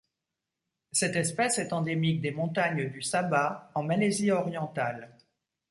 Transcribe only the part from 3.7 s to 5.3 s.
en Malaisie orientale.